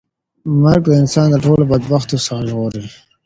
[0.61, 2.83] مرګ انسان له ټولو بدبختیو څخه ژغوري.